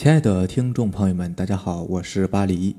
[0.00, 2.74] 亲爱的听众朋友们，大家好，我是巴黎，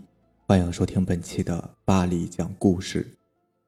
[0.48, 3.16] 欢迎收听本期的巴黎讲故事。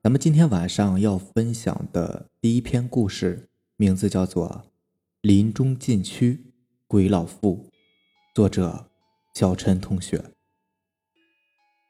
[0.01, 3.47] 咱们今天晚上要分享的第一篇故事，
[3.77, 4.49] 名字叫做
[5.21, 6.45] 《林中禁区
[6.87, 7.69] 鬼老妇》，
[8.33, 8.87] 作者
[9.35, 10.23] 小陈同学。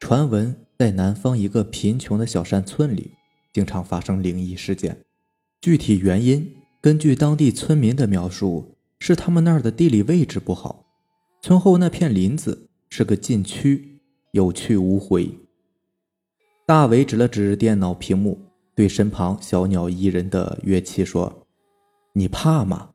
[0.01, 3.11] 传闻在南方一个贫穷的小山村里，
[3.53, 4.97] 经常发生灵异事件，
[5.61, 10.82] 具体原因根据当地村民的描述，是他们那儿的地理位置不好。
[11.43, 13.99] 村后那片林子是个禁区，
[14.31, 15.29] 有去无回。
[16.65, 18.39] 大伟指了指电脑屏幕，
[18.73, 21.45] 对身旁小鸟依人的乐琪说
[22.15, 22.91] ：“你怕吗？”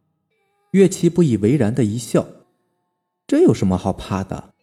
[0.73, 2.27] 乐琪不以为然的一笑
[3.29, 4.55] ：“这有什么好怕的？”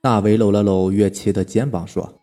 [0.00, 2.22] 大伟搂了搂乐琪的肩膀说：“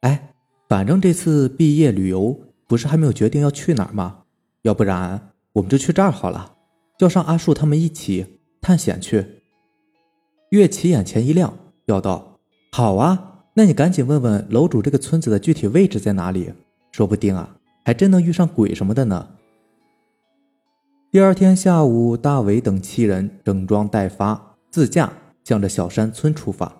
[0.00, 0.34] 哎，
[0.68, 4.24] 反正这次毕业旅游不是还没有决定要去哪儿吗？
[4.60, 6.58] 要不然我们就去这儿好了，
[6.98, 9.26] 叫上阿树他们一起探险去。”
[10.52, 11.50] 岳琪眼前一亮，
[11.86, 12.38] 叫道
[12.72, 16.52] ：“好啊，那你赶紧问问楼主这个村子的具体位置在哪里，
[16.90, 19.26] 说不定啊，还真能遇上鬼什么的呢。”
[21.10, 25.10] 第二天下午，大伟等七人整装待发，自驾
[25.42, 26.70] 向着小山村出发。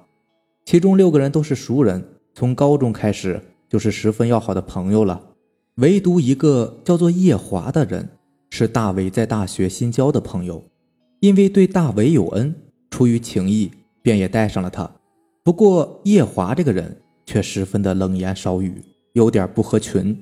[0.67, 5.19] 其中六个人都是熟人，从高中开始就是十分要好的朋友了。
[5.77, 8.07] 唯独一个叫做叶华的人，
[8.51, 10.62] 是大伟在大学新交的朋友，
[11.20, 12.55] 因为对大伟有恩。
[12.93, 13.71] 出于情谊，
[14.03, 14.89] 便也带上了他。
[15.43, 20.17] 不过叶华这个人却十分的冷言少语，有点不合群。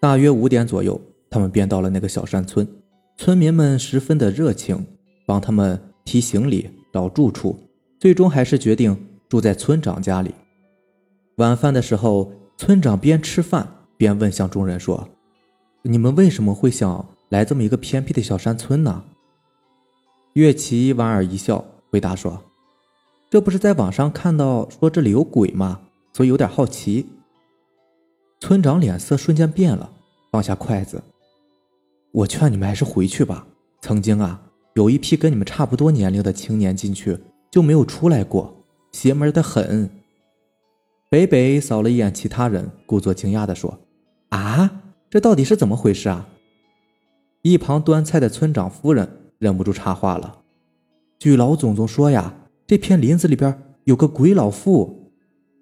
[0.00, 2.66] 大约五点左右，他们便到了那个小山村。
[3.18, 4.84] 村民们十分的热情，
[5.26, 7.56] 帮他们提行李、找住处，
[8.00, 8.96] 最终还是决定
[9.28, 10.34] 住在村长家里。
[11.36, 13.68] 晚饭的时候，村长边吃饭
[13.98, 15.06] 边问向众人说
[15.84, 19.04] ：“你们为什么会想来这么一个偏僻的小山村呢？”
[20.34, 22.42] 岳琪莞尔一笑，回答说
[23.28, 25.82] ：“这不是在网上看到说这里有鬼吗？
[26.14, 27.06] 所以有点好奇。”
[28.40, 29.92] 村长脸色瞬间变了，
[30.30, 31.02] 放下筷子
[32.12, 33.46] ：“我劝你们还是回去吧。
[33.82, 34.40] 曾经啊，
[34.72, 37.18] 有一批跟你们差不多年龄的青年进去
[37.50, 39.90] 就没有出来过，邪门的很。”
[41.10, 43.78] 北北扫了一眼其他人，故作惊讶地说
[44.30, 44.80] ：“啊，
[45.10, 46.26] 这到底是怎么回事啊？”
[47.42, 49.18] 一旁端菜的村长夫人。
[49.42, 50.38] 忍不住插话了。
[51.18, 52.32] 据老总总说呀，
[52.64, 55.10] 这片林子里边有个鬼老妇。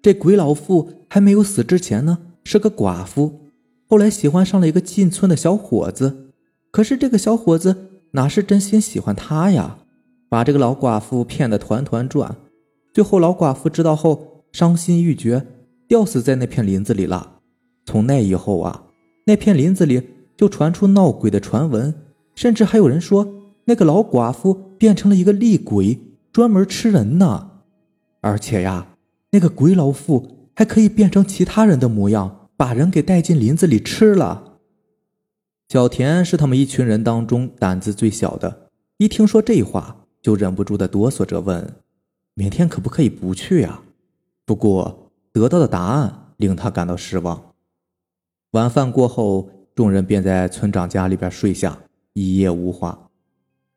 [0.03, 3.41] 这鬼老妇还没有死之前呢，是个寡妇。
[3.89, 6.27] 后来喜欢上了一个进村的小伙子，
[6.69, 9.79] 可是这个小伙子哪是真心喜欢她呀？
[10.29, 12.35] 把这个老寡妇骗得团团转。
[12.93, 15.47] 最后老寡妇知道后，伤心欲绝，
[15.87, 17.39] 吊死在那片林子里了。
[17.87, 18.83] 从那以后啊，
[19.25, 20.03] 那片林子里
[20.37, 21.91] 就传出闹鬼的传闻，
[22.35, 23.40] 甚至还有人说。
[23.71, 25.97] 那个老寡妇变成了一个厉鬼，
[26.33, 27.51] 专门吃人呢。
[28.19, 28.97] 而且呀，
[29.29, 34.57] 那个鬼老妇还可以变成其他人的模样，把人给带进林子里吃了。
[35.69, 38.67] 小田是他们一群人当中胆子最小的，
[38.97, 41.75] 一听说这话，就忍不住的哆嗦着问
[42.35, 43.81] ：“明天可不可以不去呀？”
[44.43, 47.53] 不过得到的答案令他感到失望。
[48.51, 51.79] 晚饭过后，众人便在村长家里边睡下，
[52.11, 53.07] 一夜无话。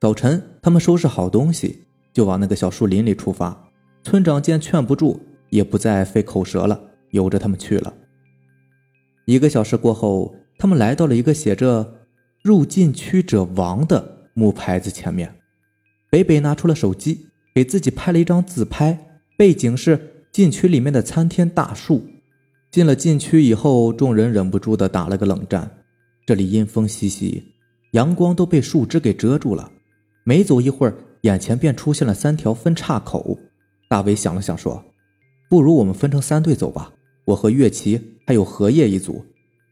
[0.04, 1.78] 早晨，他们收拾好东西，
[2.12, 3.58] 就往那个小树林里出发。
[4.02, 6.78] 村长见劝不住，也不再费口舌了，
[7.12, 7.94] 由着他们去了。
[9.24, 12.00] 一个小时过后，他们来到了一个写着
[12.44, 15.34] “入禁区者亡”的木牌子前面。
[16.10, 22.04] 北北拿出了手机，给自己拍了一张自拍，背景是禁区里面的参天大树。
[22.70, 25.78] 进了禁区以后，众人忍不住的打了个冷战。
[26.26, 27.42] 这里阴风习习，
[27.92, 29.70] 阳光都被树枝给遮住了。
[30.26, 33.38] 没走一会儿，眼前便出现了三条分岔口。
[33.88, 34.82] 大伟想了想，说
[35.50, 36.90] ：“不如我们分成三队走吧。
[37.26, 39.22] 我和岳琪还有荷叶一组，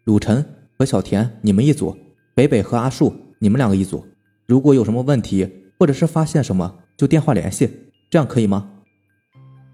[0.04, 0.44] 鲁晨
[0.78, 1.96] 和小田你们一组，
[2.34, 4.04] 北北和阿树你们两个一组。
[4.46, 7.68] 如果有什么问题，或者是发现什么，就电话联系，
[8.10, 8.68] 这样可以吗？”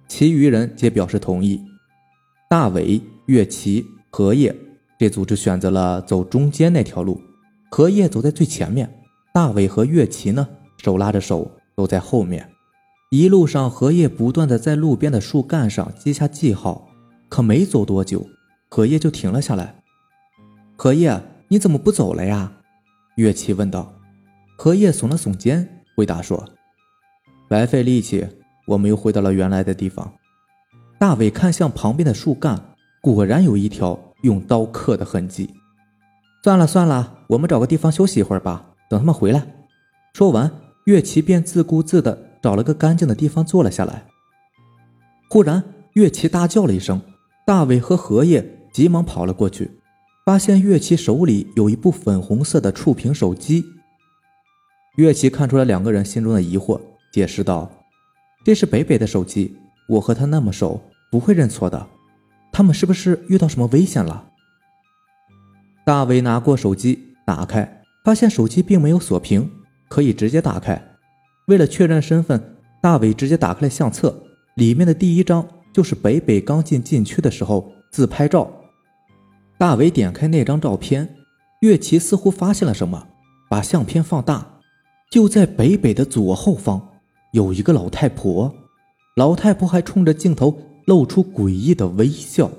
[0.06, 1.60] 其余人皆表示同意。
[2.48, 4.54] 大伟、岳琪、荷叶
[4.96, 7.20] 这组就选择了走中间那条路，
[7.68, 8.88] 荷叶走在最前面，
[9.34, 10.48] 大伟和岳琪呢？
[10.88, 12.50] 手拉着手走在后面，
[13.10, 16.88] 一路上荷叶不断的在路边的树干上记下记号，
[17.28, 18.26] 可没走多久，
[18.70, 19.82] 荷叶就停了下来。
[20.78, 22.50] 荷叶，你怎么不走了呀？
[23.16, 23.92] 乐琪问道。
[24.56, 26.42] 荷叶耸了耸肩，回答说
[27.50, 28.26] ：“白费力气，
[28.66, 30.10] 我们又回到了原来的地方。”
[30.98, 32.58] 大伟看向旁边的树干，
[33.02, 35.50] 果然有一条用刀刻的痕迹。
[36.42, 39.46] 算了算了，我们找个地方休息一会儿吧，等他们回来。
[40.14, 40.50] 说完。
[40.88, 44.06] 岳琪便自顾自地找了个干净的地方坐了下来。
[45.28, 45.62] 忽然，
[45.92, 46.98] 岳琪大叫了一声，
[47.46, 49.70] 大伟和荷叶急忙跑了过去，
[50.24, 53.62] 发现岳琪手里有一部粉红色的触屏手机。
[54.96, 56.80] 岳琪看出了两个人心中的疑惑，
[57.12, 57.70] 解释道
[58.42, 59.54] ：“这是北北的手机，
[59.90, 60.80] 我和他那么熟，
[61.10, 61.86] 不会认错的。
[62.50, 64.30] 他们是不是遇到什么危险了？”
[65.84, 69.50] 大伟拿过手机，打开，发现手机并没有锁屏，
[69.88, 70.80] 可以直接打开。
[71.46, 74.22] 为了确认身份，大伟直接打开了相册，
[74.54, 78.50] 里面的第一张就是北北刚进禁区的时候自拍照。
[79.56, 81.16] 大伟点开那张照片，
[81.60, 83.08] 岳琪似乎发现了什么，
[83.48, 84.60] 把相片放大。
[85.10, 86.86] 就在北北的左后方，
[87.32, 88.54] 有一个老太婆，
[89.16, 92.50] 老太婆还冲着镜头露出诡异的微笑，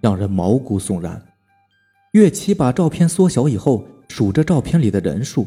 [0.00, 1.20] 让人毛骨悚然。
[2.12, 5.46] 岳琪把照片缩小以后，数着照片里的人数，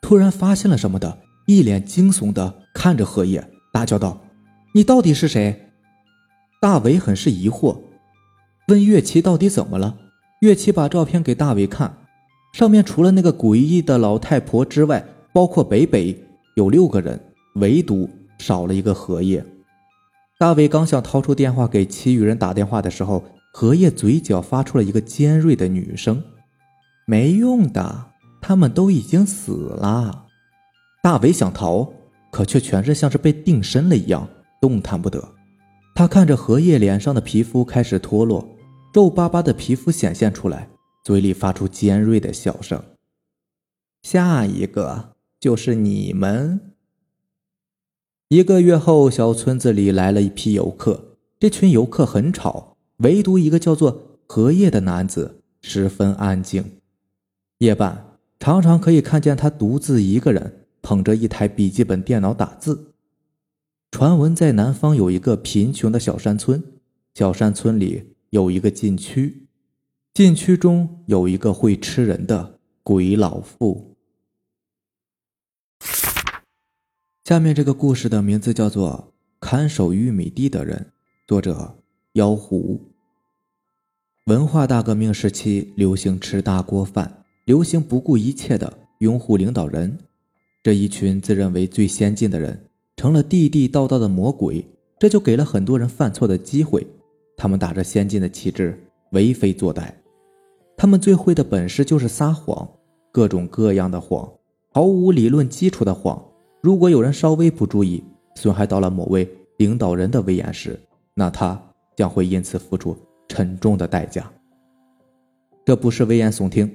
[0.00, 4.20] 突然发现了什么的，一脸惊悚的看着荷叶，大叫道
[4.74, 5.70] ：“你到底是谁？”
[6.60, 7.78] 大伟很是疑惑，
[8.68, 9.96] 问岳琪到底怎么了。
[10.40, 11.98] 岳琪把照片给大伟看，
[12.52, 16.16] 上面除了那个诡异的老太婆之外，包括北北
[16.54, 17.20] 有六个人，
[17.56, 18.08] 唯独
[18.38, 19.44] 少了一个荷叶。
[20.38, 26.22] 大伟刚想掏出电话给其余人打电话的时候，荷叶嘴角发出了一个尖锐的女声
[27.06, 28.07] ：“没用的，
[28.40, 30.26] 他们都已经死了。”
[31.02, 31.92] 大伟想逃，
[32.30, 34.28] 可却全是像是被定身了一样，
[34.60, 35.22] 动弹不得。
[35.94, 38.48] 他看着荷叶脸上的皮肤开始脱落，
[38.92, 40.68] 皱巴巴的皮肤显现出来，
[41.04, 42.82] 嘴里发出尖锐的笑声
[44.02, 46.72] ：“下一个。”就是你们。
[48.26, 51.16] 一个月后，小村子里来了一批游客。
[51.38, 56.80] 这群游客很吵，唯独一个叫做荷叶的男子十分安静。
[57.58, 58.07] 夜半，
[58.38, 62.94] 常常可以看见他独自一个人捧着一台笔记本电脑打字。
[63.90, 66.62] 传闻在南方有一个贫穷的小山村，
[67.14, 69.48] 小山村里有一个禁区，
[70.14, 73.96] 禁区中有一个会吃人的鬼老妇。
[77.24, 80.86] 下面这个故事的名字叫做《看守玉米地的人》，
[81.26, 81.78] 作者
[82.12, 82.92] 妖狐。
[84.26, 89.96] 文化大革命时期，流行吃大锅饭，流行不顾一切的拥护领导人。
[90.62, 92.62] 这一群自认为最先进的人，
[92.94, 94.62] 成了地地道道的魔鬼，
[94.98, 96.86] 这就给了很多人犯错的机会。
[97.38, 98.78] 他们打着先进的旗帜，
[99.12, 99.90] 为非作歹。
[100.76, 102.68] 他们最会的本事就是撒谎，
[103.10, 104.30] 各种各样的谎，
[104.74, 106.22] 毫无理论基础的谎。
[106.60, 108.04] 如果有人稍微不注意，
[108.34, 110.78] 损害到了某位领导人的威严时，
[111.14, 111.58] 那他
[111.96, 112.94] 将会因此付出
[113.26, 114.30] 沉重的代价。
[115.64, 116.70] 这不是危言耸听，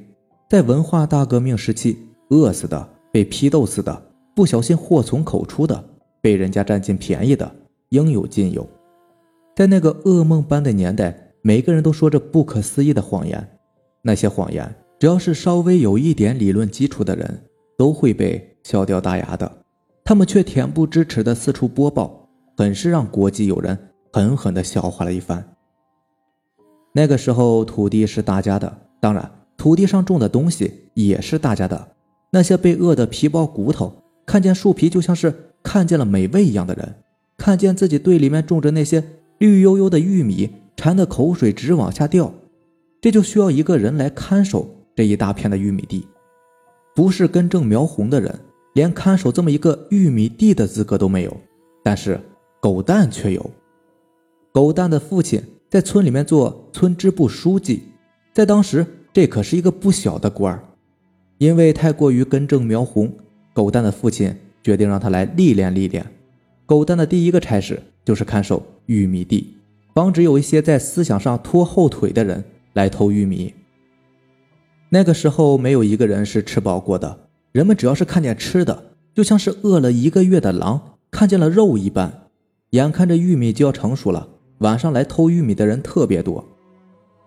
[0.53, 1.97] 在文化大革命时期，
[2.29, 3.99] 饿死的、被批斗死的、
[4.35, 5.83] 不小心祸从口出的、
[6.21, 7.51] 被人家占尽便宜的，
[7.89, 8.63] 应有尽有。
[9.55, 13.57] 在那个噩梦般的年代，每个人都说着不可思议的谎言，
[14.03, 17.45] 那些谎言，只要是稍微有一点理论基础的人，
[17.75, 19.51] 都会被笑掉大牙的。
[20.03, 23.75] 他们却恬不知耻的四处播报，很是让国际友人
[24.11, 25.43] 狠狠的笑话了一番。
[26.93, 28.71] 那个时候，土地是大家的，
[29.01, 31.89] 当然，土地上种的东西也是大家的。
[32.31, 33.93] 那些被饿得皮包骨头，
[34.25, 36.95] 看见树皮就像是看见了美味一样的人，
[37.37, 39.03] 看见自己队里面种着那些
[39.37, 42.33] 绿油油的玉米，馋得口水直往下掉。
[42.99, 46.07] 这就需要一个人来看守这一大片的玉米地，
[46.95, 48.39] 不是根正苗红的人。
[48.73, 51.37] 连看守这么一个玉米地的资格都没有，
[51.83, 52.19] 但是
[52.59, 53.51] 狗蛋却有。
[54.51, 55.39] 狗蛋的父亲
[55.69, 57.83] 在村里面做村支部书记，
[58.33, 60.61] 在当时这可是一个不小的官儿。
[61.37, 63.11] 因为太过于根正苗红，
[63.53, 66.05] 狗蛋的父亲决定让他来历练历练。
[66.65, 69.57] 狗蛋的第一个差事就是看守玉米地，
[69.93, 72.43] 防止有一些在思想上拖后腿的人
[72.73, 73.53] 来偷玉米。
[74.89, 77.19] 那个时候没有一个人是吃饱过的。
[77.51, 82.29] 人们只要是看见吃的，就像是饿了一个月的狼看见了肉一般。
[82.71, 84.27] 眼看着玉米就要成熟了，
[84.59, 86.43] 晚上来偷玉米的人特别多。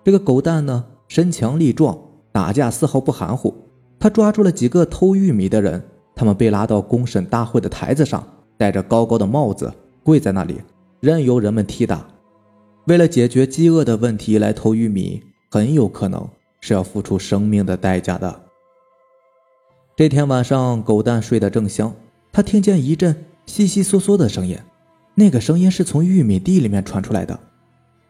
[0.05, 1.99] 这个狗蛋呢，身强力壮，
[2.33, 3.55] 打架丝毫不含糊。
[3.99, 5.83] 他抓住了几个偷玉米的人，
[6.15, 8.27] 他们被拉到公审大会的台子上，
[8.59, 9.73] 戴着高高的帽子，
[10.03, 10.61] 跪在那里，
[11.01, 12.07] 任由人们踢打。
[12.87, 16.29] 为了解决饥饿的问题来偷玉米，很有可能
[16.61, 18.43] 是要付出生命的代价的。
[19.97, 21.95] 这天晚上，狗蛋睡得正香，
[22.31, 24.59] 他听见一阵悉悉嗦嗦的声音，
[25.15, 27.41] 那个声音是从玉米地里面传出来的。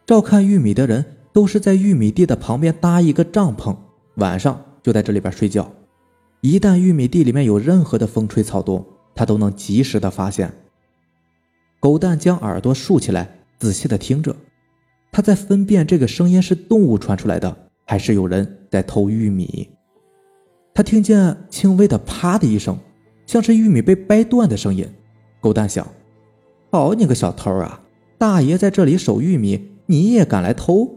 [0.05, 1.03] 照看玉米的人
[1.37, 3.77] 都是在玉米地的旁边搭一个帐篷，
[4.15, 5.71] 晚上就在这里边睡觉。
[6.41, 10.51] 一旦玉米地里面有任何的风吹草动，他都能及时的发现。
[11.79, 13.29] 狗蛋将耳朵竖起来，
[13.59, 14.35] 仔细的听着。
[15.11, 19.69] 他在分辨这个声音是动物传出来的，还是有人在偷玉米。
[20.73, 22.75] 他听见轻微的“啪”的一声，
[23.27, 24.89] 像是玉米被掰断的声音。
[25.39, 25.87] 狗蛋想
[26.73, 27.83] ：“好你个小偷啊！
[28.17, 30.96] 大爷在这里守玉米，你也敢来偷？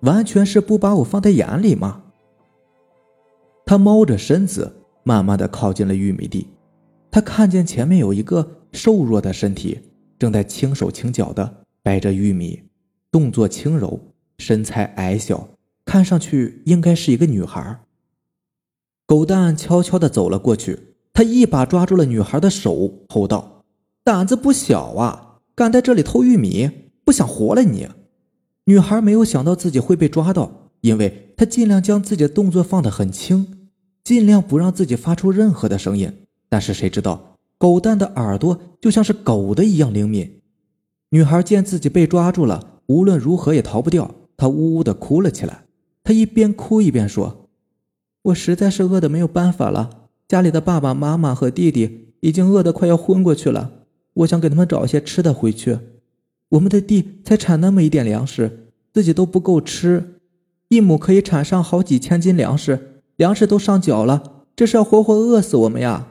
[0.00, 2.02] 完全是不把我放在眼里吗？”
[3.66, 4.72] 他猫着身子，
[5.04, 6.48] 慢慢的靠近了玉米地。
[7.10, 9.80] 他看见前面有一个瘦弱的身体，
[10.18, 12.62] 正在轻手轻脚的掰着玉米。
[13.12, 13.98] 动作轻柔，
[14.38, 15.48] 身材矮小，
[15.84, 17.80] 看上去应该是一个女孩。
[19.06, 23.64] 狗蛋悄悄的走了过去，他一把抓住了女孩的手，吼道
[24.04, 26.70] ：“胆子不小啊，敢在这里偷玉米，
[27.04, 27.88] 不想活了你！”
[28.70, 33.68] 女孩没有想到自己会被抓到，因为她尽量将自己的动作放得很轻，
[34.04, 36.08] 尽量不让自己发出任何的声音。
[36.48, 40.40] 但是谁知道，狗蛋的耳朵就像是狗的一样灵敏。
[41.08, 42.78] 女孩见自己被抓住了。
[42.86, 45.64] 无论如何也逃不掉，她呜呜的哭了起来。
[46.04, 47.48] 他一边哭一边说
[48.22, 53.72] ：“我实在是饿的没有办法了，家里的爸爸妈妈和弟弟已经饿得快要昏过去了。
[54.14, 55.76] 我想给他们找一些吃的回去。
[56.50, 58.59] 我们的地才产那么一点粮食，
[58.92, 60.20] 自己都不够吃。
[60.68, 66.06] 一亩可以产上好几千斤粮食，粮食都上缴了，这是要活活饿死我们呀！”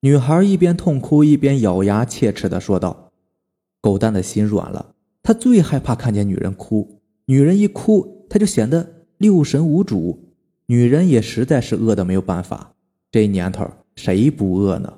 [0.00, 3.12] 女孩一边痛哭一边咬牙切齿的说道
[3.80, 10.18] ：“狗蛋的心软了。”他最害怕看见女人哭，女人一哭，他就显得六神无主。
[10.66, 12.74] 女人也实在是饿得没有办法，
[13.12, 14.92] 这年头谁不饿呢？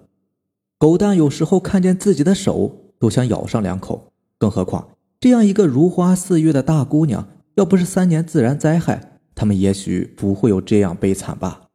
[0.79, 4.89] 狗蛋有时候看见自己的手都想咬上两口，更何况
[5.25, 11.71] 这样一个如花似玉的大姑娘，要不是三年自然灾害，他们也许不会有这样悲惨吧。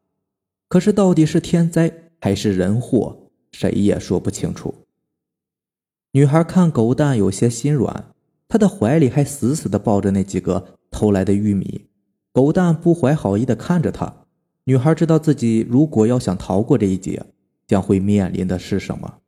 [0.68, 1.92] 可是到底是天灾
[2.22, 4.86] 还是人祸，谁也说不清楚。
[6.12, 8.12] 女孩看狗蛋有些心软。
[8.48, 11.88] 她的怀里还死死地抱着那几个偷来的玉米，
[12.32, 14.14] 狗蛋不怀好意地看着他。
[14.66, 17.26] 女孩知道自己如果要想逃过这一劫，
[17.66, 19.22] 将会面临的是什么。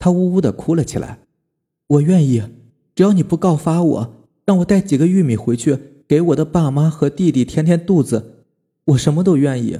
[0.00, 1.20] 她呜呜地哭了起来
[1.86, 2.42] ：“我愿意，
[2.94, 8.44] 只要你不告发我，让我带几个玉米回去给我的爸妈和弟弟填填肚子，
[8.86, 9.78] 我什么都愿意。”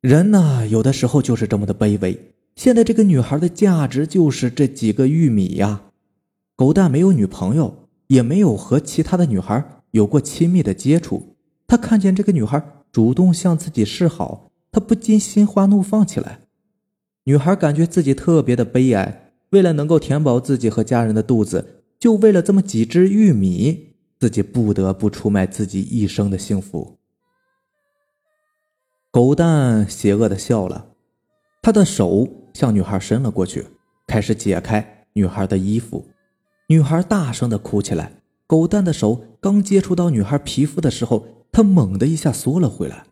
[0.00, 2.34] 人呢，有的时候就是这么的卑微。
[2.56, 5.82] 现在这个女孩的价值就是这几个玉米呀。
[6.54, 11.34] 狗蛋没有女朋友，也没有和其他的女孩有过亲密的接触。
[11.66, 16.40] 他看见这个女孩主动向自己示好，他不禁心花怒放起来。
[17.24, 26.98] 女孩感觉自己特别的悲哀，为了能够填饱自己和家人的肚子，就为了这么几只玉米，自己不得不出卖自己一生的幸福。
[29.10, 30.88] 狗蛋邪恶的笑了，
[31.62, 33.66] 他的手向女孩伸了过去，
[34.06, 36.06] 开始解开女孩的衣服。
[36.66, 38.12] 女孩大声的哭起来，
[38.46, 43.06] 狗蛋的手刚接触到女孩皮肤的时候，他猛地一下缩了回来。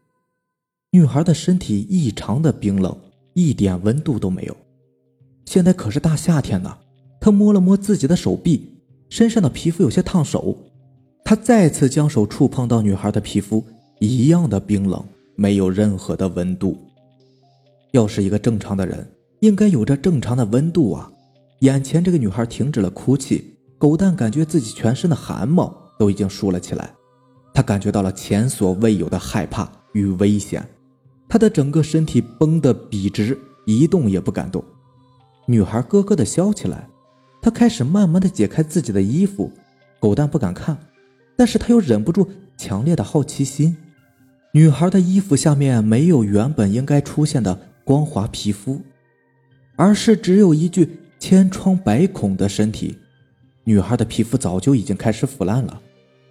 [0.90, 2.94] 女孩的身体异常的冰冷，
[3.32, 4.54] 一点温度都没有。
[5.46, 6.76] 现在可是大夏天呢，
[7.18, 8.68] 他摸了摸自己的手臂，
[9.12, 10.56] 身上的皮肤有些烫手。
[11.22, 13.62] 他再次将手触碰到女孩的皮肤，
[13.98, 15.04] 一样的冰冷，
[15.36, 16.78] 没有任何的温度。
[17.90, 19.06] 要是一个正常的人，
[19.40, 21.12] 应该有着正常的温度啊。
[21.58, 26.90] 眼前这个女孩停止了哭泣，狗蛋感觉自己全身的汗毛都已经竖了起来，
[27.52, 30.66] 他感觉到了前所未有的害怕与危险，
[31.28, 34.64] 他的整个身体绷得笔直，一动也不敢动。
[35.44, 36.88] 女孩咯咯的笑起来，
[37.42, 39.52] 他开始慢慢的解开自己的衣服，
[40.00, 40.78] 狗蛋不敢看，
[41.36, 43.76] 但是他又忍不住强烈的好奇心。
[44.52, 48.80] 女孩的衣服下面没有原本应该出现的光滑皮肤，
[49.76, 50.98] 而是只有一具。
[51.22, 52.98] 千疮百孔的身体，
[53.62, 55.80] 女孩的皮肤早就已经开始腐烂了，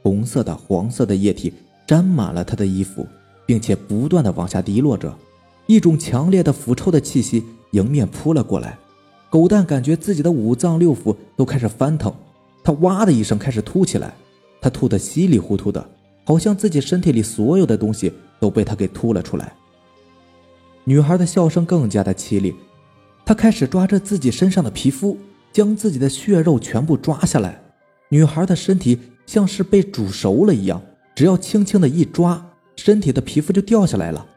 [0.04, 1.54] 红色的、黄色的液体
[1.88, 3.08] 沾满了她的衣服，
[3.46, 5.18] 并且不断的往下滴落着，
[5.66, 7.42] 一种强烈的腐臭的气息
[7.72, 8.78] 迎面扑了过来。
[9.32, 12.14] 狗蛋感觉自己的五脏六腑都开始翻腾，
[12.62, 14.14] 他哇的一声开始吐起来，
[14.60, 15.90] 他吐得稀里糊涂的，
[16.26, 18.12] 好像自己身体里所有的东西
[18.42, 19.54] 都被他给吐了出来。
[20.84, 22.54] 女孩的笑声更加的凄厉。
[23.26, 25.18] 他开始抓着自己身上的皮肤，
[25.54, 27.58] 将自己的血肉全部抓下来。
[28.10, 30.82] 女孩的身体像是被煮熟了一样，
[31.16, 32.46] 只要轻轻的一抓，
[32.76, 34.28] 身体的皮肤就掉下来了。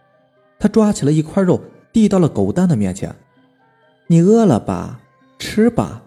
[0.57, 1.61] 他抓起了一块肉，
[1.93, 3.13] 递到了狗蛋的面前
[4.07, 5.01] ：“你饿了吧？
[5.39, 6.03] 吃吧，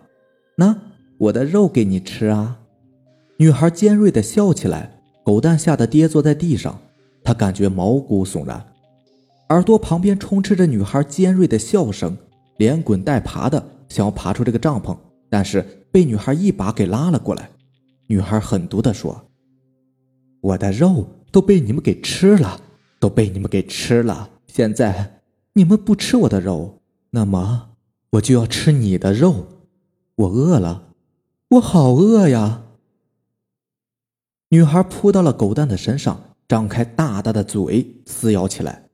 [0.55, 0.75] 那
[1.17, 2.59] 我的肉给你吃啊！”
[3.37, 4.93] 女孩尖锐的笑起来。
[5.23, 6.79] 狗蛋吓得跌坐在地上，
[7.21, 8.65] 他感觉毛骨悚然，
[9.49, 12.17] 耳朵旁边充斥着女孩尖锐的笑声。
[12.55, 14.97] 连滚带爬的想要爬出这个帐篷，
[15.29, 15.61] 但是
[15.91, 17.49] 被女孩一把给拉了过来。
[18.07, 19.21] 女孩狠毒的说
[20.41, 22.59] ：“我的肉都被你们给吃了，
[22.99, 24.29] 都被你们给吃了。
[24.47, 25.19] 现在
[25.53, 27.71] 你们不吃我的肉，那么
[28.11, 29.47] 我就要吃你的肉。
[30.15, 30.89] 我饿了，
[31.49, 32.63] 我好饿呀！”
[34.49, 38.89] 女孩扑到了狗蛋的身上，张开大大的嘴撕咬起来。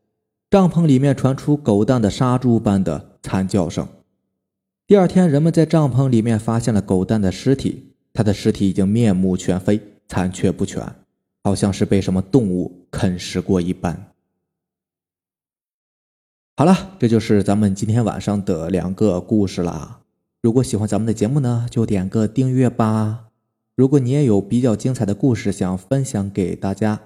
[0.49, 3.87] 帐篷里面传出狗蛋的杀猪般的惨叫声。
[4.85, 10.83] 第二天，人们在帐篷里面发现了狗蛋的尸体，他的尸体已经面目全非，残缺不全，
[11.43, 14.12] 好像是被什么动物啃食过一般。
[16.55, 20.01] 好了，这就是咱们今天晚上的两个故事啦。
[20.41, 23.25] 如果喜欢咱们的节目呢，就点个订阅吧。
[23.75, 26.99] 如果你也有比较精彩的故事想分享给大家，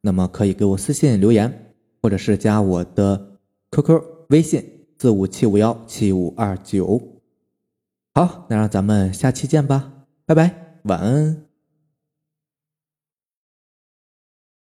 [0.00, 1.60] 那么可以给我私信留言。
[2.02, 3.38] 或者是加我的
[3.70, 4.62] QQ 微信
[4.98, 7.00] 四五七五幺七五二九。
[8.12, 9.90] 好，那让咱们下期见吧，
[10.26, 11.53] 拜拜，晚安。